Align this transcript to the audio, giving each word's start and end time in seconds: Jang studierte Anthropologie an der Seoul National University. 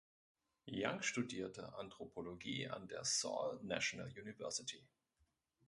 Jang 0.65 1.03
studierte 1.03 1.75
Anthropologie 1.75 2.67
an 2.67 2.87
der 2.87 3.03
Seoul 3.05 3.59
National 3.61 4.07
University. 4.09 4.83